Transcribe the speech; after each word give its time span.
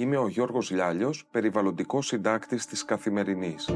Είμαι 0.00 0.16
ο 0.16 0.28
Γιώργος 0.28 0.70
Λιάλιος, 0.70 1.24
περιβαλλοντικός 1.30 2.06
συντάκτης 2.06 2.66
της 2.66 2.84
Καθημερινής. 2.84 3.68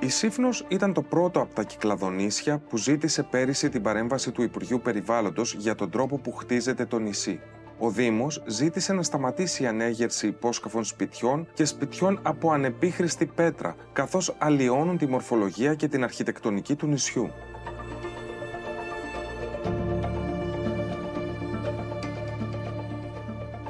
Η 0.00 0.08
Σύφνος 0.08 0.64
ήταν 0.68 0.92
το 0.92 1.02
πρώτο 1.02 1.40
από 1.40 1.54
τα 1.54 1.62
κυκλαδονήσια 1.62 2.58
που 2.58 2.76
ζήτησε 2.76 3.22
πέρυσι 3.22 3.68
την 3.68 3.82
παρέμβαση 3.82 4.32
του 4.32 4.42
Υπουργείου 4.42 4.80
Περιβάλλοντος 4.80 5.54
για 5.54 5.74
τον 5.74 5.90
τρόπο 5.90 6.18
που 6.18 6.32
χτίζεται 6.32 6.86
το 6.86 6.98
νησί. 6.98 7.40
Ο 7.78 7.90
Δήμος 7.90 8.42
ζήτησε 8.46 8.92
να 8.92 9.02
σταματήσει 9.02 9.62
η 9.62 9.66
ανέγερση 9.66 10.26
υπόσκαφων 10.26 10.84
σπιτιών 10.84 11.46
και 11.54 11.64
σπιτιών 11.64 12.18
από 12.22 12.50
ανεπίχρηστη 12.50 13.26
πέτρα, 13.26 13.76
καθώς 13.92 14.34
αλλοιώνουν 14.38 14.98
τη 14.98 15.06
μορφολογία 15.06 15.74
και 15.74 15.88
την 15.88 16.04
αρχιτεκτονική 16.04 16.74
του 16.74 16.86
νησιού. 16.86 17.30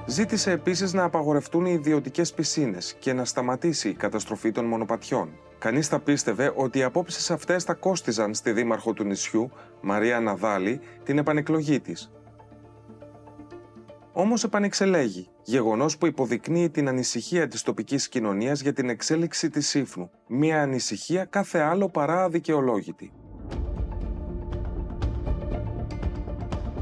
Ζήτησε 0.07 0.51
επίσης 0.51 0.93
να 0.93 1.05
απαγορευτούν 1.05 1.67
οι 1.67 1.73
ιδιωτικές 1.73 2.33
πισίνες 2.33 2.97
και 2.99 3.13
να 3.13 3.25
σταματήσει 3.25 3.89
η 3.89 3.95
καταστροφή 3.95 4.53
των 4.53 4.65
μονοπατιών. 4.65 5.29
Κανείς 5.59 5.89
θα 5.89 5.99
πίστευε 5.99 6.53
ότι 6.57 6.79
οι 6.79 6.83
απόψεις 6.83 7.31
αυτές 7.31 7.65
θα 7.65 7.75
κόστιζαν 7.75 8.35
στη 8.35 8.53
δήμαρχο 8.53 8.93
του 8.93 9.05
νησιού, 9.05 9.51
Μαρία 9.81 10.21
Ναδάλη, 10.21 10.81
την 11.05 11.19
επανεκλογή 11.19 11.81
της. 11.81 12.11
Όμως 14.17 14.45
επανεξελέγει, 14.45 15.29
γεγονός 15.43 15.99
που 15.99 16.07
υποδεικνύει 16.07 16.71
την 16.71 16.89
ανησυχία 16.89 17.49
της 17.49 17.63
τοπικής 17.63 18.09
κοινωνίας 18.09 18.61
για 18.61 18.73
την 18.73 18.89
εξέλιξη 18.89 19.51
της 19.51 19.69
Σύφνου, 19.69 20.11
μια 20.27 20.63
ανησυχία 20.63 21.25
κάθε 21.25 21.59
άλλο 21.59 21.89
παρά 21.89 22.25
αδικαιολόγητη. 22.25 23.13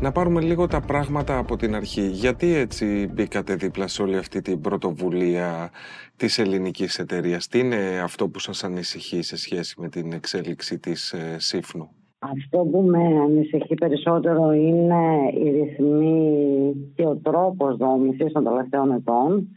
Να 0.01 0.13
πάρουμε 0.13 0.41
λίγο 0.41 0.67
τα 0.67 0.81
πράγματα 0.81 1.39
από 1.39 1.57
την 1.57 1.75
αρχή. 1.75 2.07
Γιατί 2.07 2.55
έτσι 2.55 3.07
μπήκατε 3.13 3.55
δίπλα 3.55 3.87
σε 3.87 4.03
όλη 4.03 4.17
αυτή 4.17 4.43
την 4.43 4.61
πρωτοβουλία 4.61 5.71
της 6.17 6.39
ελληνικής 6.39 6.99
εταιρείας; 6.99 7.49
Τι 7.49 7.59
είναι 7.59 8.01
αυτό 8.03 8.29
που 8.29 8.39
σας 8.39 8.65
ανησυχεί 8.65 9.23
σε 9.23 9.37
σχέση 9.37 9.75
με 9.79 9.89
την 9.89 10.13
εξέλιξη 10.13 10.79
της 10.79 11.13
ε, 11.13 11.37
Σύφνου. 11.39 12.02
Αυτό 12.31 12.59
που 12.59 12.81
με 12.81 13.21
ανησυχεί 13.21 13.75
περισσότερο 13.75 14.53
είναι 14.53 15.31
η 15.35 15.51
ρυθμή 15.51 16.75
και 16.95 17.07
ο 17.07 17.17
τρόπος 17.17 17.77
δόμησης 17.77 18.33
των 18.33 18.45
τελευταίων 18.45 18.93
ετών. 18.93 19.49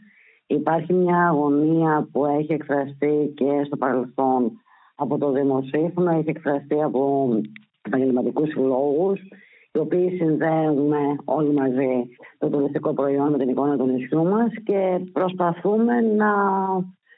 Υπάρχει 0.46 0.92
μια 0.92 1.28
αγωνία 1.28 2.08
που 2.12 2.26
έχει 2.26 2.52
εκφραστεί 2.52 3.32
και 3.36 3.62
στο 3.66 3.76
παρελθόν 3.76 4.52
από 4.94 5.18
το 5.18 5.32
Δημοσίφωνο, 5.32 6.10
έχει 6.10 6.30
εκφραστεί 6.30 6.82
από 6.82 7.28
επαγγελματικούς 7.82 8.48
συλλόγους, 8.48 9.20
οι 9.72 9.78
οποίοι 9.78 10.16
συνδέουμε 10.16 10.98
όλοι 11.24 11.52
μαζί 11.52 12.08
το 12.38 12.48
τουριστικό 12.48 12.92
προϊόν 12.92 13.30
με 13.30 13.38
την 13.38 13.48
εικόνα 13.48 13.76
του 13.76 13.86
νησιού 13.86 14.24
μας 14.24 14.50
και 14.64 15.00
προσπαθούμε 15.12 16.00
να 16.00 16.32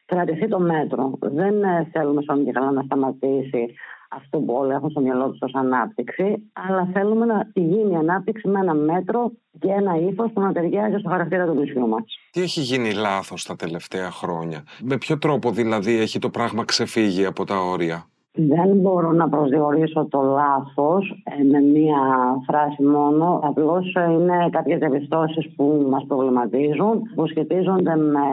κρατηθεί 0.05 0.49
το 0.49 0.61
μέτρο. 0.61 1.19
Δεν 1.21 1.55
θέλουμε 1.93 2.23
σαν 2.23 2.45
και 2.45 2.53
καλά 2.53 2.71
να 2.71 2.83
σταματήσει 2.83 3.75
αυτό 4.09 4.39
που 4.39 4.55
όλοι 4.55 4.73
έχουν 4.73 4.91
στο 4.91 5.01
μυαλό 5.01 5.31
τους 5.31 5.41
ως 5.41 5.55
ανάπτυξη, 5.55 6.51
αλλά 6.53 6.91
θέλουμε 6.93 7.27
να 7.27 7.51
γίνει 7.55 7.97
ανάπτυξη 7.97 8.49
με 8.49 8.61
ένα 8.61 8.75
μέτρο 8.75 9.33
και 9.59 9.69
ένα 9.69 9.97
ύφος 9.97 10.33
που 10.33 10.41
να 10.41 10.53
ταιριάζει 10.53 10.99
στο 10.99 11.09
χαρακτήρα 11.09 11.47
του 11.47 11.55
νησιού 11.55 11.89
μας. 11.89 12.05
Τι 12.31 12.41
έχει 12.43 12.61
γίνει 12.61 12.93
λάθος 12.93 13.45
τα 13.45 13.57
τελευταία 13.57 14.11
χρόνια, 14.11 14.65
Με 14.83 14.99
ποιο 14.99 15.19
τρόπο 15.19 15.51
δηλαδή 15.51 15.99
έχει 15.99 16.19
το 16.19 16.31
πράγμα 16.31 16.65
ξεφύγει 16.65 17.25
από 17.25 17.45
τα 17.45 17.57
όρια; 17.57 18.07
Δεν 18.41 18.77
μπορώ 18.77 19.13
να 19.13 19.29
προσδιορίσω 19.29 20.07
το 20.11 20.21
λάθος 20.23 21.23
ε, 21.25 21.45
με 21.45 21.61
μία 21.61 22.01
φράση 22.47 22.83
μόνο. 22.83 23.41
Απλώς 23.43 23.95
ε, 23.95 24.13
είναι 24.13 24.49
κάποιες 24.51 24.79
διαπιστώσεις 24.79 25.55
που 25.57 25.87
μας 25.91 26.05
προβληματίζουν, 26.09 27.03
που 27.15 27.27
σχετίζονται 27.27 27.97
με 27.97 28.27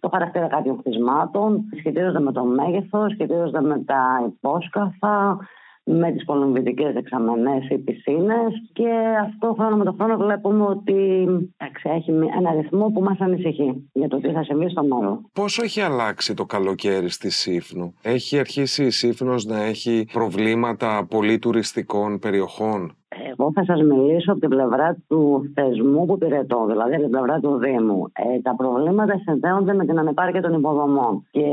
το 0.00 0.08
χαρακτήρα 0.08 0.46
κάποιων 0.46 0.76
χτισμάτων, 0.78 1.64
σχετίζονται 1.78 2.20
με 2.20 2.32
το 2.32 2.44
μέγεθος, 2.44 3.12
σχετίζονται 3.12 3.60
με 3.60 3.82
τα 3.86 4.24
υπόσκαφα, 4.26 5.38
με 5.84 6.12
τις 6.12 6.24
κολομβητικές 6.24 6.92
δεξαμενές 6.92 7.68
ή 7.68 7.78
πισίνες 7.78 8.52
και 8.72 8.88
αυτό 9.22 9.54
χρόνο 9.58 9.76
με 9.76 9.84
το 9.84 9.94
χρόνο 9.98 10.16
βλέπουμε 10.16 10.64
ότι 10.64 11.26
έχει 11.82 12.10
ένα 12.10 12.52
ρυθμό 12.60 12.90
που 12.94 13.00
μας 13.02 13.18
ανησυχεί 13.20 13.90
για 13.92 14.08
το 14.08 14.20
τι 14.20 14.32
θα 14.32 14.42
συμβεί 14.42 14.70
στο 14.70 14.82
μέλλον. 14.82 15.30
Πόσο 15.32 15.62
έχει 15.62 15.80
αλλάξει 15.80 16.34
το 16.34 16.44
καλοκαίρι 16.44 17.08
στη 17.08 17.30
Σύφνου; 17.30 17.94
Έχει 18.02 18.38
αρχίσει 18.38 18.84
η 18.84 18.90
Σύφνος 18.90 19.44
να 19.44 19.62
έχει 19.62 20.06
προβλήματα 20.12 21.06
πολύ 21.10 21.38
τουριστικών 21.38 22.18
περιοχών; 22.18 22.96
Εγώ 23.30 23.52
θα 23.54 23.64
σας 23.64 23.82
μιλήσω 23.82 24.30
από 24.32 24.40
την 24.40 24.48
πλευρά 24.48 24.96
του 25.08 25.50
θεσμού 25.54 26.06
που 26.06 26.18
πυρετώ, 26.18 26.66
δηλαδή 26.66 26.94
από 26.94 27.02
την 27.02 27.10
πλευρά 27.10 27.40
του 27.40 27.58
Δήμου. 27.58 28.04
Ε, 28.12 28.40
τα 28.40 28.54
προβλήματα 28.56 29.20
συνδέονται 29.24 29.74
με 29.74 29.84
την 29.84 29.98
ανεπάρκεια 29.98 30.42
των 30.42 30.52
υποδομών 30.54 31.26
και 31.30 31.46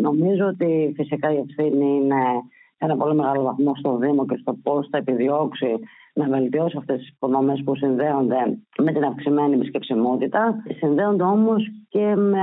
νομίζω 0.00 0.46
ότι 0.46 0.92
φυσικά 0.96 1.32
η 1.32 1.36
ευθύνη 1.36 1.86
είναι 1.86 2.22
ένα 2.84 2.96
πολύ 2.96 3.14
μεγάλο 3.14 3.42
βαθμό 3.42 3.72
στο 3.74 3.96
Δήμο 3.96 4.26
και 4.26 4.36
στο 4.40 4.52
πώς 4.62 4.88
θα 4.90 4.98
επιδιώξει 4.98 5.78
να 6.14 6.28
βελτιώσει 6.28 6.76
αυτές 6.78 6.98
τις 6.98 7.08
υποδομές 7.08 7.62
που 7.64 7.76
συνδέονται 7.76 8.58
με 8.78 8.92
την 8.92 9.04
αυξημένη 9.04 9.54
επισκεψιμότητα. 9.54 10.62
Συνδέονται 10.78 11.22
όμως 11.22 11.70
και 11.92 12.14
με 12.16 12.40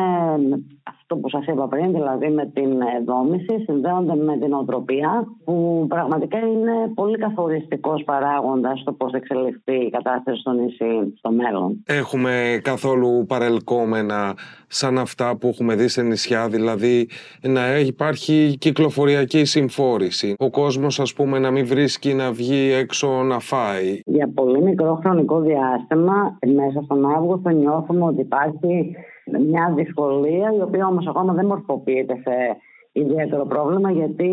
αυτό 0.83 1.15
που 1.15 1.29
σας 1.29 1.45
είπα 1.45 1.67
πριν, 1.67 1.91
δηλαδή 1.91 2.29
με 2.29 2.45
την 2.53 2.71
δόμηση, 3.05 3.63
συνδέονται 3.65 4.15
με 4.15 4.37
την 4.37 4.53
οτροπία, 4.53 5.27
που 5.45 5.85
πραγματικά 5.89 6.37
είναι 6.37 6.91
πολύ 6.93 7.17
καθοριστικός 7.17 8.03
παράγοντας 8.03 8.79
στο 8.79 8.91
πώς 8.91 9.11
θα 9.11 9.17
εξελιχθεί 9.17 9.75
η 9.85 9.89
κατάσταση 9.89 10.39
στο 10.39 10.51
νησί 10.51 11.13
στο 11.17 11.31
μέλλον. 11.31 11.83
Έχουμε 11.85 12.59
καθόλου 12.63 13.25
παρελκόμενα 13.27 14.35
σαν 14.67 14.97
αυτά 14.97 15.37
που 15.37 15.47
έχουμε 15.47 15.75
δει 15.75 15.87
σε 15.87 16.01
νησιά, 16.01 16.47
δηλαδή 16.47 17.09
να 17.41 17.79
υπάρχει 17.79 18.55
κυκλοφοριακή 18.59 19.45
συμφόρηση. 19.45 20.35
Ο 20.39 20.49
κόσμος 20.49 20.99
ας 20.99 21.13
πούμε 21.13 21.39
να 21.39 21.51
μην 21.51 21.65
βρίσκει 21.65 22.13
να 22.13 22.31
βγει 22.31 22.71
έξω 22.71 23.07
να 23.07 23.39
φάει. 23.39 23.99
Για 24.05 24.31
πολύ 24.35 24.61
μικρό 24.61 24.99
χρονικό 25.03 25.39
διάστημα, 25.39 26.37
μέσα 26.55 26.81
στον 26.83 27.11
Αύγουστο 27.15 27.49
νιώθουμε 27.49 28.05
ότι 28.05 28.21
υπάρχει 28.21 28.95
μια 29.37 29.73
δυσκολία 29.75 30.53
η 30.57 30.61
οποία 30.61 30.87
όμως 30.87 31.07
ακόμα 31.07 31.33
δεν 31.33 31.45
μορφοποιείται 31.45 32.15
σε 32.15 32.57
ιδιαίτερο 32.91 33.45
πρόβλημα 33.45 33.91
γιατί 33.91 34.29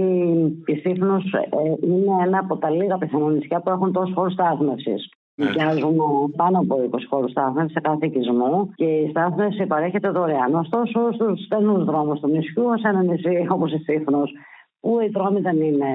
η 0.66 0.74
Σύφνος 0.74 1.32
ε, 1.32 1.86
είναι 1.86 2.12
ένα 2.24 2.38
από 2.38 2.56
τα 2.56 2.70
λίγα 2.70 2.98
πιθανό 2.98 3.28
νησιά 3.28 3.60
που 3.60 3.70
έχουν 3.70 3.92
τόσο 3.92 4.12
χώρους 4.14 4.32
στάθμευσης. 4.32 5.10
Νοικιάζουμε 5.34 6.04
πάνω 6.36 6.58
από 6.58 6.76
20 6.90 6.98
χώρους 7.10 7.30
στάθμευσης 7.30 7.72
σε 7.72 7.80
κάθε 7.80 8.06
οικισμό 8.06 8.70
και 8.74 8.84
η 8.84 9.08
στάθμευση 9.10 9.66
παρέχεται 9.66 10.08
δωρεάν. 10.08 10.54
Ωστόσο, 10.54 11.12
στους 11.12 11.44
στενούς 11.44 11.84
δρόμους 11.84 12.20
του 12.20 12.28
νησιού, 12.28 12.64
σε 12.78 12.88
ένα 12.88 13.02
νησί 13.02 13.46
όπως 13.50 13.72
η 13.72 13.78
Σύφνο, 13.78 14.22
που 14.80 15.00
οι 15.00 15.08
δρόμοι 15.08 15.40
δεν 15.40 15.60
είναι 15.60 15.86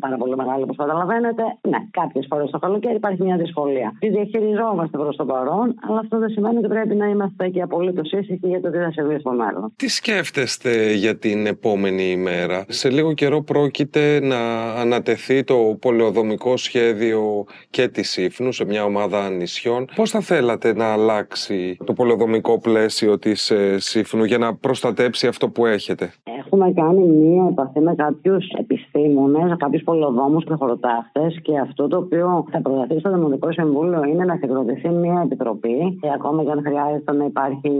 πάρα 0.00 0.16
πολύ 0.16 0.36
μεγάλοι 0.36 0.62
όπως 0.62 0.76
καταλαβαίνετε. 0.76 1.42
Ναι, 1.68 1.78
κάποιες 1.90 2.26
φορές 2.30 2.50
το 2.50 2.58
καλοκαίρι 2.58 2.94
υπάρχει 2.94 3.22
μια 3.22 3.36
δυσκολία. 3.36 3.96
Τη 3.98 4.08
διαχειριζόμαστε 4.08 4.98
προς 4.98 5.16
το 5.16 5.24
παρόν, 5.24 5.74
αλλά 5.88 5.98
αυτό 5.98 6.18
δεν 6.18 6.28
σημαίνει 6.28 6.56
ότι 6.58 6.68
πρέπει 6.68 6.94
να 6.94 7.06
είμαστε 7.06 7.48
και 7.48 7.62
απολύτως 7.62 8.12
ήσυχοι 8.12 8.48
για 8.48 8.60
το 8.60 8.70
τι 8.70 8.78
θα 8.78 8.90
συμβεί 8.90 9.18
στο 9.18 9.30
μέλλον. 9.30 9.72
Τι 9.76 9.88
σκέφτεστε 9.88 10.92
για 10.92 11.18
την 11.18 11.46
επόμενη 11.46 12.02
ημέρα, 12.02 12.64
Σε 12.68 12.90
λίγο 12.90 13.12
καιρό 13.12 13.42
πρόκειται 13.42 14.20
να 14.22 14.72
ανατεθεί 14.72 15.44
το 15.44 15.76
πολεοδομικό 15.80 16.56
σχέδιο 16.56 17.44
και 17.70 17.88
της 17.88 18.10
Σύφνου 18.10 18.52
σε 18.52 18.64
μια 18.64 18.84
ομάδα 18.84 19.30
νησιών. 19.30 19.84
Πώς 19.94 20.10
θα 20.10 20.20
θέλατε 20.20 20.74
να 20.74 20.92
αλλάξει 20.92 21.76
το 21.84 21.92
πολεοδομικό 21.92 22.58
πλαίσιο 22.58 23.18
της 23.18 23.50
ε, 23.50 23.78
Σύφνου 23.78 24.24
για 24.24 24.38
να 24.38 24.54
προστατέψει 24.54 25.26
αυτό 25.26 25.48
που 25.48 25.66
έχετε; 25.66 26.12
Έχουμε 26.38 26.72
κάνει 26.72 27.06
μία 27.06 27.48
επαφή 27.50 27.80
με 27.80 27.94
κάποιου 27.94 28.25
επιστήμονες, 28.58 29.56
κάποιους 29.56 29.82
πολυοδόμου 29.82 30.38
και 30.38 30.54
χωροτάχτε 30.54 31.26
και 31.42 31.58
αυτό 31.58 31.88
το 31.88 31.96
οποίο 31.96 32.44
θα 32.50 32.62
προταθεί 32.62 32.98
στο 32.98 33.12
Δημοτικό 33.12 33.52
Συμβούλιο 33.52 34.04
είναι 34.04 34.24
να 34.24 34.36
συγκροτηθεί 34.36 34.88
μια 34.88 35.20
επιτροπή 35.24 35.98
και 36.00 36.08
ακόμα 36.14 36.44
και 36.44 36.50
αν 36.50 36.62
χρειάζεται 36.66 37.12
να 37.12 37.24
υπάρχει 37.24 37.70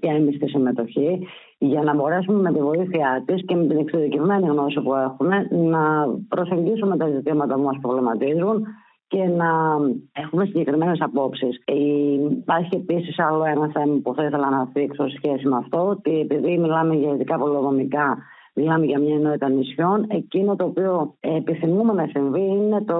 και 0.00 0.08
έμιστη 0.08 0.48
συμμετοχή 0.48 1.26
για 1.58 1.82
να 1.82 1.94
μπορέσουμε 1.94 2.40
με 2.40 2.52
τη 2.52 2.60
βοήθειά 2.60 3.22
της 3.26 3.44
και 3.44 3.54
με 3.54 3.66
την 3.66 3.76
εξειδικευμένη 3.76 4.46
γνώση 4.46 4.80
που 4.80 4.94
έχουμε 4.94 5.48
να 5.50 5.82
προσεγγίσουμε 6.28 6.96
τα 6.96 7.08
ζητήματα 7.08 7.54
που 7.54 7.62
μας 7.62 7.78
προβληματίζουν 7.80 8.66
και 9.08 9.24
να 9.24 9.50
έχουμε 10.12 10.44
συγκεκριμένες 10.44 11.00
απόψεις. 11.00 11.62
Υπάρχει 12.30 12.76
επίσης 12.76 13.18
άλλο 13.18 13.44
ένα 13.44 13.70
θέμα 13.72 14.00
που 14.02 14.14
θα 14.14 14.24
ήθελα 14.24 14.50
να 14.50 14.66
θίξω 14.72 15.08
σχέση 15.08 15.48
με 15.48 15.56
αυτό, 15.56 15.88
ότι 15.88 16.20
επειδή 16.20 16.58
μιλάμε 16.58 16.94
για 16.94 17.12
ειδικά 17.12 17.38
πολυοδομικά 17.38 18.18
μιλάμε 18.58 18.84
για 18.84 18.98
μια 18.98 19.14
ενότητα 19.14 19.48
νησιών. 19.48 20.06
Εκείνο 20.08 20.56
το 20.56 20.64
οποίο 20.64 21.14
επιθυμούμε 21.20 21.92
να 21.92 22.06
συμβεί 22.06 22.40
είναι 22.40 22.80
το 22.80 22.98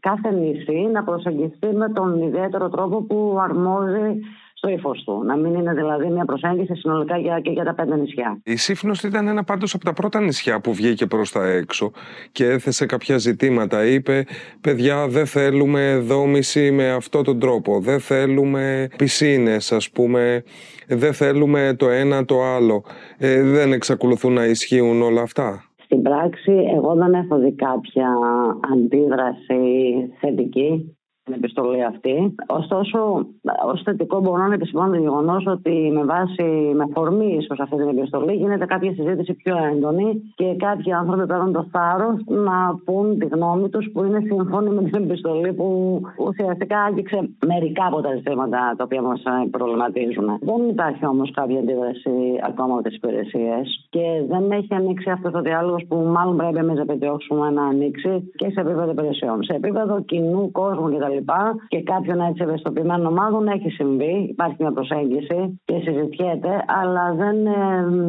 κάθε 0.00 0.30
νησί 0.30 0.88
να 0.92 1.04
προσεγγιστεί 1.04 1.66
με 1.66 1.88
τον 1.88 2.22
ιδιαίτερο 2.22 2.68
τρόπο 2.68 3.02
που 3.02 3.38
αρμόζει 3.40 4.20
στο 4.62 4.70
ύφος 4.70 5.02
του. 5.04 5.22
Να 5.24 5.36
μην 5.36 5.54
είναι 5.54 5.74
δηλαδή 5.74 6.06
μια 6.06 6.24
προσέγγιση 6.24 6.74
συνολικά 6.74 7.18
για, 7.18 7.40
και 7.40 7.50
για 7.50 7.64
τα 7.64 7.74
πέντε 7.74 7.96
νησιά. 7.96 8.40
Η 8.44 8.56
Σύφνος 8.56 9.02
ήταν 9.02 9.26
ένα 9.28 9.44
πάντως 9.44 9.74
από 9.74 9.84
τα 9.84 9.92
πρώτα 9.92 10.20
νησιά 10.20 10.60
που 10.60 10.72
βγήκε 10.72 11.06
προς 11.06 11.32
τα 11.32 11.46
έξω 11.46 11.90
και 12.32 12.46
έθεσε 12.46 12.86
κάποια 12.86 13.18
ζητήματα. 13.18 13.86
Είπε, 13.86 14.24
παιδιά, 14.60 15.08
δεν 15.08 15.26
θέλουμε 15.26 15.98
δόμηση 15.98 16.70
με 16.70 16.90
αυτόν 16.90 17.24
τον 17.24 17.38
τρόπο. 17.38 17.80
Δεν 17.80 18.00
θέλουμε 18.00 18.88
πισίνες, 18.96 19.72
ας 19.72 19.90
πούμε. 19.90 20.42
Δεν 20.88 21.12
θέλουμε 21.12 21.74
το 21.78 21.88
ένα 21.88 22.24
το 22.24 22.42
άλλο. 22.42 22.82
Ε, 23.18 23.42
δεν 23.42 23.72
εξακολουθούν 23.72 24.32
να 24.32 24.44
ισχύουν 24.44 25.02
όλα 25.02 25.22
αυτά. 25.22 25.64
Στην 25.84 26.02
πράξη, 26.02 26.52
εγώ 26.76 26.94
δεν 26.94 27.12
έχω 27.12 27.38
δει 27.38 27.52
κάποια 27.52 28.08
αντίδραση 28.72 29.60
θετική 30.20 30.96
την 31.24 31.34
επιστολή 31.34 31.84
αυτή. 31.84 32.34
Ωστόσο, 32.46 33.26
ως 33.72 33.82
θετικό 33.84 34.20
μπορώ 34.20 34.46
να 34.46 34.54
επισημάνω 34.54 34.92
το 34.92 35.00
γεγονός 35.00 35.46
ότι 35.46 35.90
με 35.94 36.04
βάση, 36.04 36.72
με 36.74 36.86
φορμή 36.94 37.36
ίσως 37.40 37.60
αυτή 37.60 37.76
την 37.76 37.88
επιστολή, 37.88 38.32
γίνεται 38.32 38.66
κάποια 38.66 38.92
συζήτηση 38.92 39.34
πιο 39.34 39.56
έντονη 39.72 40.22
και 40.34 40.54
κάποιοι 40.58 40.92
άνθρωποι 40.92 41.26
παίρνουν 41.26 41.52
το 41.52 41.66
θάρρος 41.72 42.16
να 42.26 42.56
πούν 42.84 43.18
τη 43.18 43.26
γνώμη 43.26 43.68
τους 43.68 43.90
που 43.92 44.04
είναι 44.04 44.20
σύμφωνοι 44.20 44.70
με 44.70 44.82
την 44.82 45.02
επιστολή 45.04 45.52
που 45.52 46.00
ουσιαστικά 46.18 46.78
άγγιξε 46.80 47.18
μερικά 47.46 47.84
από 47.86 48.00
τα 48.00 48.14
ζητήματα 48.16 48.74
τα 48.76 48.84
οποία 48.84 49.02
μας 49.02 49.22
προβληματίζουν. 49.50 50.26
Δεν 50.40 50.68
υπάρχει 50.68 51.06
όμως 51.06 51.30
κάποια 51.30 51.58
αντίδραση 51.58 52.10
ακόμα 52.42 52.74
από 52.74 52.82
τις 52.82 52.96
υπηρεσίες 52.96 53.86
και 53.90 54.04
δεν 54.28 54.50
έχει 54.50 54.74
ανοίξει 54.74 55.10
αυτός 55.10 55.32
ο 55.34 55.40
διάλογος 55.40 55.84
που 55.88 55.96
μάλλον 55.96 56.36
πρέπει 56.36 56.58
εμείς 56.58 56.76
να 56.76 56.82
επιδιώξουμε 56.82 57.50
να 57.50 57.64
ανοίξει 57.64 58.30
και 58.34 58.50
σε 58.50 58.60
επίπεδο 58.60 58.90
υπηρεσιών. 58.90 59.42
Σε 59.42 59.54
επίπεδο 59.54 60.00
κοινού 60.00 60.50
κόσμου 60.50 60.88
κτλ 60.88 61.11
και 61.68 61.82
κάποιων 61.82 62.20
έτσι 62.20 62.42
ευαισθητοποιημένων 62.42 63.06
ομάδων 63.06 63.48
έχει 63.48 63.70
συμβεί. 63.70 64.26
Υπάρχει 64.30 64.56
μια 64.58 64.72
προσέγγιση 64.72 65.60
και 65.64 65.74
συζητιέται, 65.84 66.64
αλλά 66.82 67.14
δεν 67.14 67.46
ε, 67.46 67.56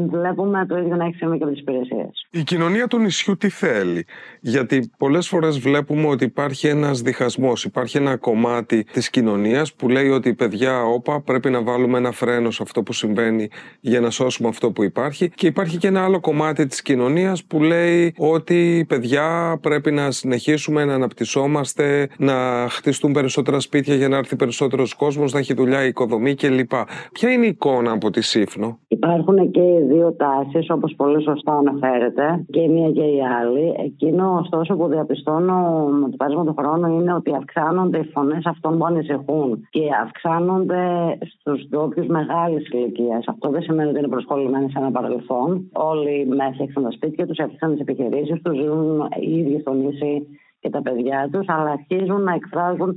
βλέπουμε 0.07 0.65
το 0.65 0.77
ίδιο 0.77 0.95
να 0.95 1.05
έχει 1.05 1.15
συμβεί 1.15 1.37
και 1.37 1.43
από 1.43 1.51
τις 1.51 1.61
υπηρεσίες. 1.61 2.27
Η 2.31 2.43
κοινωνία 2.43 2.87
του 2.87 2.99
νησιού 2.99 3.37
τι 3.37 3.49
θέλει, 3.49 4.05
Γιατί 4.41 4.91
πολλές 4.97 5.27
φορές 5.27 5.59
βλέπουμε 5.59 6.07
ότι 6.07 6.23
υπάρχει 6.23 6.67
ένας 6.67 7.01
διχασμός. 7.01 7.63
Υπάρχει 7.63 7.97
ένα 7.97 8.17
κομμάτι 8.17 8.83
της 8.83 9.09
κοινωνίας 9.09 9.73
που 9.73 9.89
λέει 9.89 10.09
ότι 10.09 10.33
παιδιά, 10.33 10.83
όπα, 10.83 11.21
πρέπει 11.21 11.49
να 11.49 11.63
βάλουμε 11.63 11.97
ένα 11.97 12.11
φρένο 12.11 12.51
σε 12.51 12.63
αυτό 12.63 12.83
που 12.83 12.93
συμβαίνει 12.93 13.47
για 13.79 13.99
να 13.99 14.09
σώσουμε 14.09 14.49
αυτό 14.49 14.71
που 14.71 14.83
υπάρχει. 14.83 15.29
Και 15.29 15.47
υπάρχει 15.47 15.77
και 15.77 15.87
ένα 15.87 16.03
άλλο 16.03 16.19
κομμάτι 16.19 16.65
της 16.65 16.81
κοινωνίας 16.81 17.43
που 17.43 17.61
λέει 17.61 18.13
ότι 18.17 18.85
παιδιά, 18.87 19.57
πρέπει 19.61 19.91
να 19.91 20.11
συνεχίσουμε 20.11 20.85
να 20.85 20.93
αναπτυσσόμαστε, 20.93 22.09
να 22.17 22.67
χτίσουμε 22.69 22.92
χτιστούν 22.93 23.13
περισσότερα 23.13 23.59
σπίτια 23.59 23.95
για 23.95 24.09
να 24.09 24.17
έρθει 24.17 24.35
περισσότερος 24.35 24.93
κόσμος, 24.93 25.33
να 25.33 25.39
έχει 25.39 25.53
δουλειά 25.53 25.83
η 25.83 25.87
οικοδομή 25.87 26.35
κλπ. 26.35 26.71
Ποια 27.11 27.31
είναι 27.31 27.45
η 27.45 27.47
εικόνα 27.47 27.91
από 27.91 28.09
τη 28.09 28.21
Σύφνο; 28.21 28.79
Υπάρχουν 28.87 29.51
και 29.51 29.59
οι 29.59 29.79
δύο 29.91 30.13
τάσεις, 30.13 30.69
όπως 30.69 30.93
πολύ 30.97 31.23
σωστά 31.23 31.53
αναφέρεται, 31.53 32.45
και 32.51 32.59
η 32.59 32.69
μία 32.69 32.91
και 32.91 33.03
η 33.03 33.19
άλλη. 33.41 33.73
Εκείνο, 33.85 34.39
ωστόσο, 34.41 34.75
που 34.75 34.87
διαπιστώνω 34.87 35.57
με 36.01 36.09
το 36.09 36.15
πέρασμα 36.17 36.45
του 36.45 36.55
χρόνου 36.59 36.99
είναι 36.99 37.13
ότι 37.13 37.31
αυξάνονται 37.35 37.97
οι 37.97 38.03
φωνές 38.13 38.45
αυτών 38.45 38.77
που 38.77 38.85
ανησυχούν 38.85 39.67
και 39.69 39.83
αυξάνονται 40.03 40.83
στους 41.31 41.67
ντόπιους 41.69 42.07
μεγάλης 42.07 42.69
ηλικίας. 42.69 43.27
Αυτό 43.27 43.49
δεν 43.49 43.61
σημαίνει 43.61 43.89
ότι 43.89 43.99
είναι 43.99 44.07
προσχολημένοι 44.07 44.69
σε 44.71 44.79
ένα 44.79 44.91
παρελθόν. 44.91 45.69
Όλοι 45.73 46.25
μέσα 46.27 46.63
έξαν 46.63 46.83
τα 46.83 46.91
σπίτια 46.91 47.27
τους, 47.27 47.37
έφτιαξαν 47.37 47.71
τις 47.71 47.79
επιχειρήσεις 47.79 48.41
τους, 48.41 48.57
ζουν 48.57 49.07
οι 49.19 49.37
ίδιοι 49.39 49.59
στο 49.59 49.73
νησί 49.73 50.27
και 50.63 50.69
τα 50.69 50.81
παιδιά 50.81 51.29
τους, 51.31 51.45
αλλά 51.47 51.71
αρχίζουν 51.71 52.21
να 52.21 52.33
εκφράζουν 52.33 52.95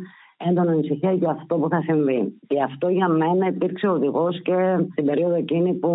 έντονα 0.48 0.70
ανησυχία 0.70 1.12
για 1.12 1.30
αυτό 1.30 1.54
που 1.56 1.68
θα 1.68 1.80
συμβεί. 1.80 2.38
Και 2.46 2.62
αυτό 2.62 2.88
για 2.88 3.08
μένα 3.08 3.46
υπήρξε 3.46 3.86
οδηγός 3.88 4.42
και 4.42 4.56
στην 4.92 5.04
περίοδο 5.04 5.34
εκείνη 5.34 5.72
που 5.72 5.90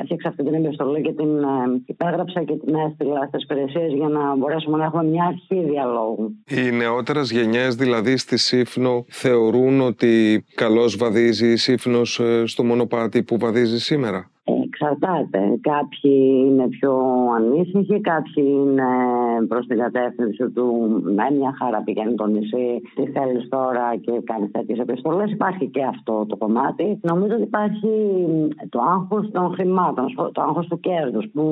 έφτιαξα 0.00 0.28
αυτή 0.28 0.44
την 0.44 0.54
επιστολή 0.54 1.00
και 1.02 1.12
την 1.12 1.38
ε, 1.38 1.82
υπέγραψα 1.86 2.42
και 2.42 2.56
την 2.56 2.74
έστειλα 2.74 3.26
στις 3.28 3.42
υπηρεσίες 3.42 3.92
για 3.92 4.08
να 4.08 4.36
μπορέσουμε 4.36 4.76
να 4.76 4.84
έχουμε 4.84 5.04
μια 5.04 5.24
αρχή 5.24 5.64
διαλόγου. 5.70 6.36
Οι 6.48 6.70
νεότερες 6.70 7.30
γενιές, 7.30 7.74
δηλαδή 7.74 8.16
στη 8.16 8.36
Σύφνο, 8.38 9.04
θεωρούν 9.08 9.80
ότι 9.80 10.44
καλώ 10.54 10.92
βαδίζει 10.98 11.52
η 11.52 11.56
Σύφνος 11.56 12.20
ε, 12.20 12.46
στο 12.46 12.64
μονοπάτι 12.64 13.22
που 13.22 13.38
βαδίζει 13.38 13.78
σήμερα; 13.78 14.30
Εξαρτάται. 14.82 15.58
Κάποιοι 15.60 16.44
είναι 16.46 16.68
πιο 16.68 16.92
ανήσυχοι, 17.36 18.00
κάποιοι 18.00 18.44
είναι 18.48 18.82
προς 19.48 19.66
την 19.66 19.78
κατεύθυνση 19.78 20.50
του 20.50 20.66
με 21.02 21.36
μια 21.38 21.54
χαρά 21.58 21.82
πηγαίνει 21.82 22.14
το 22.14 22.26
νησί, 22.26 22.80
τι 22.94 23.06
θέλεις 23.06 23.48
τώρα 23.48 23.96
και 23.96 24.12
κάνει 24.24 24.48
τέτοιες 24.48 24.78
επιστολές. 24.78 25.30
Υπάρχει 25.30 25.66
και 25.66 25.84
αυτό 25.84 26.26
το 26.28 26.36
κομμάτι. 26.36 26.98
Νομίζω 27.02 27.34
ότι 27.34 27.42
υπάρχει 27.42 27.88
το 28.68 28.80
άγχος 28.80 29.30
των 29.30 29.52
χρημάτων, 29.54 30.06
το 30.32 30.42
άγχος 30.42 30.66
του 30.66 30.80
κέρδους. 30.80 31.26
Που 31.32 31.44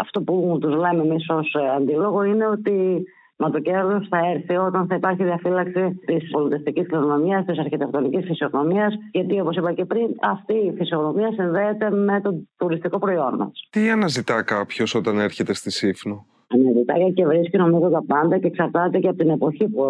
αυτό 0.00 0.22
που 0.22 0.58
τους 0.60 0.74
λέμε 0.74 1.02
εμείς 1.02 1.28
ως 1.28 1.56
αντίλογο 1.76 2.22
είναι 2.22 2.46
ότι 2.46 3.04
Μα 3.38 3.50
το 3.50 3.60
κέρδος 3.60 4.08
θα 4.08 4.18
έρθει 4.34 4.56
όταν 4.56 4.86
θα 4.86 4.94
υπάρχει 4.94 5.24
διαφύλαξη 5.24 6.00
της 6.06 6.30
πολιτιστικής 6.30 6.86
κληρονομία, 6.86 7.44
της 7.44 7.58
αρχιτεκτονικής 7.58 8.24
φυσιογνωμίας, 8.24 8.94
γιατί 9.12 9.40
όπως 9.40 9.56
είπα 9.56 9.72
και 9.72 9.84
πριν, 9.84 10.08
αυτή 10.22 10.54
η 10.54 10.72
φυσιογνωμία 10.76 11.32
συνδέεται 11.32 11.90
με 11.90 12.20
το 12.20 12.30
τουριστικό 12.56 12.98
προϊόν 12.98 13.34
μας. 13.36 13.68
Τι 13.70 13.90
αναζητά 13.90 14.42
κάποιος 14.42 14.94
όταν 14.94 15.18
έρχεται 15.18 15.54
στη 15.54 15.70
Σύφνο; 15.70 16.26
Αναζητάει 16.48 17.12
και 17.12 17.26
βρίσκει 17.26 17.56
νομίζω 17.56 17.88
τα 17.88 18.04
πάντα 18.06 18.38
και 18.38 18.46
εξαρτάται 18.46 18.98
και 18.98 19.08
από 19.08 19.16
την 19.16 19.30
εποχή 19.30 19.68
που 19.68 19.84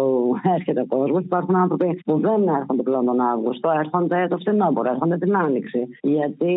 έρχεται 0.55 0.81
ο 0.81 0.85
κόσμος. 0.85 1.23
Υπάρχουν 1.23 1.55
άνθρωποι 1.55 2.01
που 2.05 2.19
δεν 2.19 2.47
έρχονται 2.47 2.83
πλέον 2.83 3.05
τον 3.05 3.19
Αύγουστο, 3.19 3.69
έρχονται 3.79 4.27
το 4.29 4.37
φθινόπωρο, 4.37 4.89
έρχονται 4.89 5.17
την 5.17 5.37
Άνοιξη. 5.37 5.87
Γιατί 6.01 6.53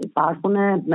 υπάρχουν 0.00 0.54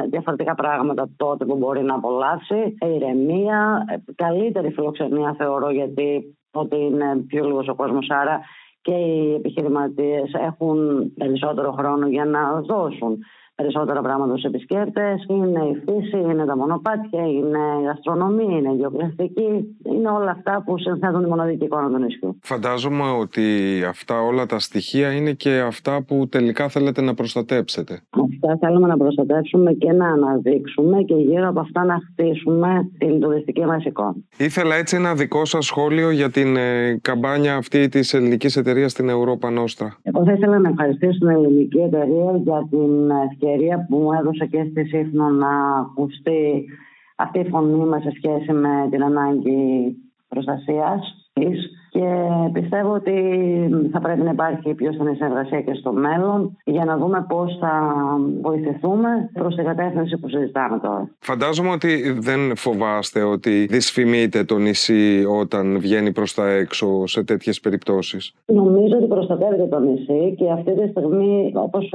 διαφορετικά 0.10 0.56
πράγματα 0.56 1.10
τότε 1.16 1.46
που 1.46 1.58
μπορεί 1.58 1.84
να 1.84 1.96
απολαύσει. 1.96 2.78
Ηρεμία, 2.96 3.86
καλύτερη 4.16 4.72
φιλοξενία 4.72 5.36
θεωρώ 5.38 5.70
γιατί 5.72 6.38
ότι 6.52 6.76
είναι 6.76 7.24
πιο 7.28 7.46
λίγος 7.46 7.68
ο 7.68 7.76
κόσμος. 7.76 8.10
Άρα 8.10 8.40
και 8.82 8.94
οι 8.94 9.34
επιχειρηματίες 9.34 10.34
έχουν 10.34 10.78
περισσότερο 11.18 11.72
χρόνο 11.72 12.08
για 12.08 12.26
να 12.26 12.62
δώσουν 12.62 13.18
περισσότερα 13.56 14.02
πράγματα 14.02 14.32
στους 14.32 14.44
επισκέπτες. 14.44 15.26
Είναι 15.30 15.62
η 15.72 15.76
φύση, 15.86 16.18
είναι 16.18 16.46
τα 16.46 16.58
μονοπάτια, 16.58 17.24
είναι 17.40 17.64
η 17.84 17.88
αστρονομία, 17.88 18.58
είναι 18.58 18.72
η 18.72 18.76
γεωγραφική. 18.76 19.78
Είναι 19.84 20.10
όλα 20.10 20.32
αυτά 20.32 20.64
που 20.66 20.78
συνθέτουν 20.78 21.24
τη 21.24 21.30
μοναδική 21.30 21.66
εικόνα 21.66 21.90
του 21.90 21.98
νησιού. 21.98 22.38
Φαντάζομαι 22.42 23.04
ότι 23.22 23.44
αυτά 23.88 24.22
όλα 24.22 24.46
τα 24.46 24.60
στοιχεία 24.60 25.12
είναι 25.12 25.32
και 25.32 25.60
αυτά 25.60 26.04
που 26.04 26.28
τελικά 26.30 26.68
θέλετε 26.68 27.02
να 27.02 27.14
προστατέψετε. 27.14 28.02
Αυτά 28.34 28.68
θέλουμε 28.68 28.88
να 28.88 28.98
προστατεύσουμε 28.98 29.74
και 29.74 29.92
να 29.92 30.08
αναδείξουμε 30.08 31.02
και 31.04 31.16
γύρω 31.16 31.48
από 31.48 31.60
αυτά 31.60 31.84
να 31.84 32.02
χτίσουμε 32.10 32.90
την 32.98 33.20
τουριστική 33.20 33.66
μας 33.66 33.86
εικόνα. 33.86 34.16
Ήθελα 34.38 34.76
έτσι 34.76 34.96
ένα 34.96 35.16
δικό 35.16 35.46
σας 35.46 35.66
σχόλιο 35.66 36.10
για 36.12 36.30
την 36.30 36.56
ε, 36.56 36.98
καμπάνια 37.02 37.56
αυτή 37.56 37.90
της 37.90 38.14
ελληνικής 38.14 38.56
εταιρείας 38.56 38.92
στην 38.92 39.10
Ευρώπα 39.10 39.50
Νόστρα. 39.50 39.98
Εγώ 40.04 40.24
θα 40.26 40.32
ήθελα 40.32 40.60
να 40.60 40.70
ευχαριστήσω 40.70 41.18
την 41.18 41.28
ελληνική 41.28 41.78
εταιρεία 41.78 42.32
για 42.44 42.68
την 42.70 43.12
ευκαιρία 43.44 43.86
που 43.90 43.98
μου 43.98 44.12
έδωσε 44.12 44.46
και 44.46 44.68
στη 44.72 44.84
Σύφνο 44.84 45.30
να 45.30 45.78
ακουστεί 45.78 46.66
αυτή 47.16 47.40
η 47.40 47.50
φωνή 47.50 47.86
μας 47.86 48.02
σε 48.02 48.12
σχέση 48.16 48.52
με 48.52 48.88
την 48.90 49.04
ανάγκη 49.04 49.96
προστασίας 50.28 51.30
της 51.34 51.72
και 51.90 52.06
πιστεύω 52.54 52.94
ότι 52.94 53.14
θα 53.92 54.00
πρέπει 54.00 54.22
να 54.22 54.32
υπάρχει 54.32 54.74
πιο 54.74 54.92
στενή 54.92 55.16
συνεργασία 55.16 55.62
και 55.62 55.74
στο 55.74 55.94
μέλλον 55.94 56.58
για 56.64 56.86
να 56.86 56.98
δούμε 56.98 57.26
πώς 57.30 57.58
θα 57.60 57.96
βοηθηθούμε 58.42 59.30
προς 59.34 59.56
την 59.56 59.66
κατεύθυνση 59.66 60.18
που 60.18 60.30
συζητάμε 60.30 60.80
τώρα. 60.80 61.10
Φαντάζομαι 61.20 61.70
ότι 61.70 62.12
δεν 62.20 62.56
φοβάστε 62.56 63.22
ότι 63.24 63.66
δυσφημείτε 63.66 64.44
το 64.44 64.58
νησί 64.58 65.26
όταν 65.40 65.80
βγαίνει 65.80 66.12
προς 66.12 66.34
τα 66.34 66.50
έξω 66.50 67.08
σε 67.08 67.24
τέτοιες 67.24 67.60
περιπτώσεις. 67.60 68.34
Νομίζω 68.46 68.98
ότι 68.98 69.08
προστατεύεται 69.08 69.68
το 69.68 69.80
νησί 69.80 70.36
και 70.38 70.52
αυτή 70.52 70.74
τη 70.74 70.88
στιγμή 70.88 71.52
όπως 71.56 71.94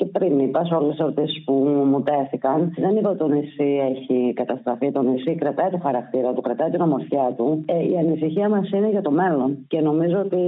και 0.00 0.06
πριν 0.06 0.38
είπα 0.38 0.64
σε 0.64 0.74
όλες 0.74 0.96
τι 0.96 1.02
ερωτήσει 1.02 1.44
που 1.44 1.52
μου 1.90 2.02
τέθηκαν, 2.02 2.74
δεν 2.76 2.96
είπα 2.96 3.08
ότι 3.08 3.18
το 3.18 3.28
νησί 3.28 3.70
έχει 3.90 4.32
καταστραφεί. 4.32 4.92
Το 4.92 5.02
νησί 5.02 5.34
κρατάει 5.34 5.70
το 5.70 5.78
χαρακτήρα 5.82 6.32
του, 6.32 6.40
κρατάει 6.40 6.70
την 6.70 6.80
ομορφιά 6.80 7.34
του. 7.36 7.64
Ε, 7.66 7.86
η 7.90 7.96
ανησυχία 7.98 8.48
μας 8.48 8.70
είναι 8.70 8.88
για 8.90 9.02
το 9.02 9.10
μέλλον. 9.10 9.66
Και 9.68 9.80
νομίζω 9.80 10.18
ότι 10.18 10.42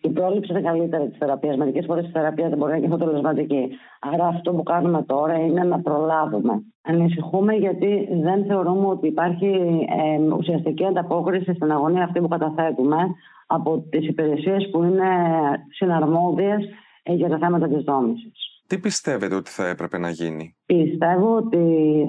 η 0.00 0.08
πρόληψη 0.08 0.52
είναι 0.52 0.60
καλύτερη 0.60 1.08
της 1.08 1.18
θεραπείας. 1.18 1.56
Μερικές 1.56 1.84
φορές 1.86 2.04
η 2.06 2.10
θεραπεία 2.10 2.48
δεν 2.48 2.58
μπορεί 2.58 2.70
να 2.70 2.76
είναι 2.76 2.86
αποτελεσματική. 2.86 3.68
Άρα 4.12 4.26
αυτό 4.26 4.52
που 4.52 4.62
κάνουμε 4.62 5.02
τώρα 5.02 5.34
είναι 5.38 5.64
να 5.64 5.80
προλάβουμε. 5.80 6.62
Ανησυχούμε 6.82 7.54
γιατί 7.54 8.08
δεν 8.22 8.44
θεωρούμε 8.44 8.86
ότι 8.86 9.06
υπάρχει 9.06 9.50
ε, 10.02 10.34
ουσιαστική 10.38 10.84
ανταπόκριση 10.84 11.54
στην 11.54 11.72
αγωνία 11.72 12.04
αυτή 12.04 12.20
που 12.20 12.28
καταθέτουμε 12.28 12.96
από 13.46 13.84
τις 13.90 14.08
υπηρεσίες 14.08 14.68
που 14.70 14.82
είναι 14.82 15.10
συναρμόδιες 15.70 16.64
ε, 17.02 17.12
για 17.12 17.28
τα 17.28 17.38
θέματα 17.38 17.68
της 17.68 17.82
δόμησης. 17.82 18.53
Τι 18.66 18.78
πιστεύετε 18.78 19.34
ότι 19.34 19.50
θα 19.50 19.66
έπρεπε 19.66 19.98
να 19.98 20.10
γίνει; 20.10 20.56
Πιστεύω 20.66 21.36
ότι 21.36 21.64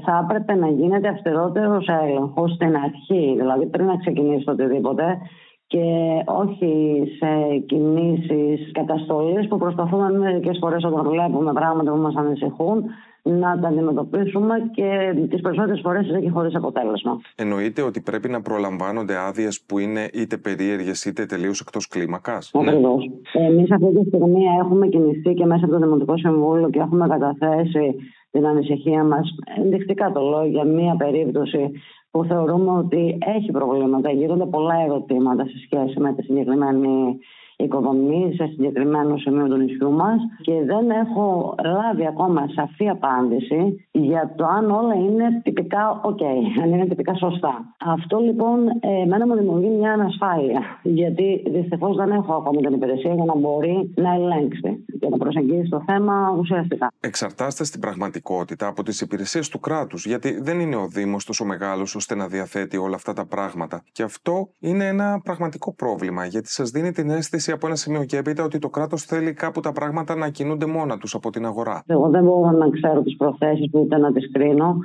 θα 0.05 0.21
έπρεπε 0.23 0.55
να 0.55 0.67
γίνεται 0.67 1.07
αυστηρότερος 1.07 1.87
έλεγχος 1.87 2.51
στην 2.51 2.75
αρχή, 2.75 3.35
δηλαδή 3.37 3.65
πριν 3.65 3.85
να 3.85 3.97
ξεκινήσει 3.97 4.49
οτιδήποτε 4.49 5.17
και 5.67 5.83
όχι 6.25 7.03
σε 7.17 7.57
κινήσεις 7.65 8.71
καταστολής 8.71 9.47
που 9.47 9.57
προσπαθούμε 9.57 10.11
μερικές 10.11 10.57
φορές 10.61 10.83
όταν 10.83 11.09
βλέπουμε 11.09 11.53
πράγματα 11.53 11.91
που 11.91 11.97
μας 11.97 12.15
ανησυχούν 12.15 12.83
να 13.27 13.59
τα 13.59 13.67
αντιμετωπίσουμε 13.67 14.55
και 14.73 15.13
τις 15.29 15.41
περισσότερες 15.41 15.81
φορές 15.83 16.07
είναι 16.07 16.19
και 16.19 16.29
χωρίς 16.29 16.55
αποτέλεσμα. 16.55 17.19
Εννοείται 17.35 17.81
ότι 17.81 18.01
πρέπει 18.01 18.29
να 18.29 18.41
προλαμβάνονται 18.41 19.17
άδειες 19.17 19.61
που 19.67 19.79
είναι 19.79 20.09
είτε 20.13 20.37
περίεργες 20.37 21.05
είτε 21.05 21.25
τελείως 21.25 21.59
εκτός 21.59 21.87
κλίμακας. 21.87 22.51
Ακριβώς. 22.53 23.09
Ναι. 23.33 23.45
Εμείς 23.45 23.71
αυτή 23.71 23.99
τη 23.99 24.07
στιγμή 24.07 24.43
έχουμε 24.59 24.87
κινηθεί 24.87 25.33
και 25.33 25.45
μέσα 25.45 25.65
από 25.65 25.73
το 25.73 25.79
Δημοτικό 25.79 26.17
Συμβούλιο 26.17 26.69
και 26.69 26.79
έχουμε 26.79 27.07
καταθέσει 27.07 27.95
την 28.31 28.47
ανησυχία 28.47 29.03
μας 29.03 29.35
ενδεικτικά 29.57 30.11
το 30.11 30.21
λέω 30.21 30.45
για 30.45 30.63
μία 30.63 30.95
περίπτωση 30.95 31.71
που 32.15 32.23
θεωρούμε 32.23 32.71
ότι 32.71 33.17
έχει 33.35 33.51
προβλήματα. 33.51 34.11
Γίνονται 34.11 34.45
πολλά 34.45 34.75
ερωτήματα 34.85 35.43
σε 35.43 35.57
σχέση 35.65 35.99
με 35.99 36.13
τη 36.13 36.21
συγκεκριμένη 36.23 37.19
οικοδομή 37.57 38.33
σε 38.35 38.45
συγκεκριμένο 38.45 39.17
σημείο 39.17 39.47
του 39.47 39.57
νησιού 39.57 39.91
μας 39.91 40.19
και 40.41 40.53
δεν 40.65 40.89
έχω 40.89 41.55
λάβει 41.63 42.07
ακόμα 42.07 42.47
σαφή 42.55 42.89
απάντηση 42.89 43.87
για 43.91 44.33
το 44.35 44.45
αν 44.45 44.71
όλα 44.71 44.95
είναι 44.95 45.41
τυπικά 45.43 46.01
OK, 46.05 46.23
αν 46.63 46.73
είναι 46.73 46.85
τυπικά 46.85 47.15
σωστά. 47.15 47.75
Αυτό 47.85 48.17
λοιπόν 48.17 48.57
εμένα 49.03 49.27
μου 49.27 49.35
δημιουργεί 49.35 49.69
μια 49.69 49.91
ανασφάλεια, 49.91 50.61
γιατί 50.83 51.43
δυστυχώς 51.47 51.95
δεν 51.95 52.11
έχω 52.11 52.33
ακόμα 52.33 52.61
την 52.61 52.73
υπηρεσία 52.73 53.13
για 53.13 53.25
να 53.25 53.35
μπορεί 53.35 53.93
να 53.95 54.13
ελέγξει 54.13 54.85
και 54.99 55.07
να 55.09 55.17
προσεγγίσει 55.17 55.69
το 55.69 55.83
θέμα 55.85 56.35
ουσιαστικά. 56.39 56.91
Εξαρτάστε 56.99 57.63
στην 57.63 57.79
πραγματικότητα 57.79 58.67
από 58.67 58.83
τις 58.83 59.01
υπηρεσίες 59.01 59.49
του 59.49 59.59
κράτους, 59.59 60.05
γιατί 60.05 60.41
δεν 60.41 60.59
είναι 60.59 60.75
ο 60.75 60.87
Δήμος 60.87 61.25
τόσο 61.25 61.45
μεγάλος 61.45 61.95
ώστε 61.95 62.15
να 62.15 62.27
διαθέτει 62.27 62.77
όλα 62.77 62.95
αυτά 62.95 63.13
τα 63.13 63.25
πράγματα. 63.25 63.83
Και 63.91 64.03
αυτό 64.03 64.47
είναι 64.59 64.87
ένα 64.87 65.21
πραγματικό 65.23 65.73
πρόβλημα, 65.73 66.25
γιατί 66.25 66.49
σας 66.49 66.69
δίνει 66.69 66.91
την 66.91 67.09
αίσθηση 67.09 67.51
από 67.51 67.67
ένα 67.67 67.75
σημείο 67.75 68.03
και 68.03 68.17
έπειτα 68.17 68.43
ότι 68.43 68.59
το 68.59 68.69
κράτος 68.69 69.03
θέλει 69.03 69.33
κάπου 69.33 69.59
τα 69.59 69.71
πράγματα 69.71 70.15
να 70.15 70.29
κινούνται 70.29 70.65
μόνα 70.65 70.97
τους 70.97 71.15
από 71.15 71.29
την 71.29 71.45
αγορά. 71.45 71.83
Εγώ 71.87 72.09
δεν 72.09 72.23
μπορώ 72.23 72.51
να 72.51 72.69
ξέρω 72.69 73.01
τις 73.01 73.15
προθέσεις 73.15 73.69
που 73.69 73.79
ούτε 73.79 73.97
να 73.97 74.11
τις 74.11 74.31
κρίνω. 74.31 74.75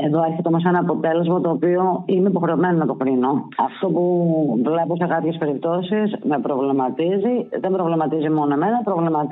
Ε, 0.00 0.06
εδώ 0.06 0.24
έρχεται 0.24 0.48
όμως 0.48 0.64
ένα 0.64 0.78
αποτέλεσμα 0.78 1.40
το 1.40 1.50
οποίο 1.50 2.02
είμαι 2.06 2.28
υποχρεωμένη 2.28 2.78
να 2.78 2.86
το 2.86 2.94
κρίνω. 2.94 3.48
Αυτό 3.58 3.86
που 3.88 4.04
βλέπω 4.64 4.96
σε 4.96 5.06
κάποιες 5.06 5.36
περιπτώσεις 5.36 6.16
με 6.24 6.38
προβληματίζει. 6.38 7.34
Δεν 7.60 7.72
προβληματίζει 7.72 8.28
μόνο 8.30 8.54
εμένα, 8.54 8.82
προβληματίζει 8.84 9.23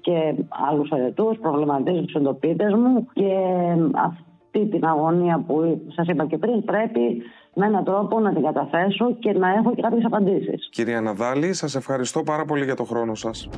και 0.00 0.34
άλλους 0.70 0.90
αρετού, 0.92 1.36
προβληματίζει 1.40 2.04
τους 2.04 2.14
εντοπίτες 2.14 2.72
μου 2.74 3.06
και 3.12 3.34
αυτή 3.94 4.66
την 4.66 4.84
αγωνία 4.84 5.44
που 5.46 5.80
σας 5.94 6.06
είπα 6.06 6.26
και 6.26 6.38
πριν 6.38 6.64
πρέπει 6.64 7.22
με 7.54 7.66
έναν 7.66 7.84
τρόπο 7.84 8.20
να 8.20 8.32
την 8.32 8.42
καταθέσω 8.42 9.14
και 9.18 9.32
να 9.32 9.48
έχω 9.48 9.74
και 9.74 9.82
κάποιες 9.82 10.04
απαντήσεις. 10.04 10.68
Κυρία 10.70 11.00
Ναδάλη, 11.00 11.52
σας 11.52 11.74
ευχαριστώ 11.74 12.22
πάρα 12.22 12.44
πολύ 12.44 12.64
για 12.64 12.76
το 12.76 12.84
χρόνο 12.84 13.14
σας. 13.14 13.48